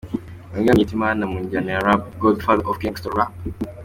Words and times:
Bamwe 0.51 0.69
bamwitaga 0.69 0.95
Imana 0.97 1.21
mu 1.31 1.37
njyana 1.43 1.69
ya 1.73 1.83
Rap 1.85 2.01
“The 2.11 2.17
Godfather 2.21 2.65
of 2.69 2.77
Gangsta 2.81 3.09
Rap". 3.17 3.31